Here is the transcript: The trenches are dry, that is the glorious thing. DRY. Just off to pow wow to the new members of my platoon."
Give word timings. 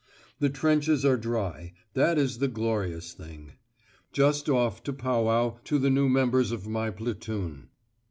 The 0.39 0.49
trenches 0.49 1.05
are 1.05 1.15
dry, 1.15 1.73
that 1.93 2.17
is 2.17 2.39
the 2.39 2.47
glorious 2.47 3.13
thing. 3.13 3.49
DRY. 3.51 3.57
Just 4.13 4.49
off 4.49 4.81
to 4.85 4.93
pow 4.93 5.25
wow 5.25 5.59
to 5.65 5.77
the 5.77 5.91
new 5.91 6.09
members 6.09 6.51
of 6.51 6.65
my 6.67 6.89
platoon." 6.89 7.69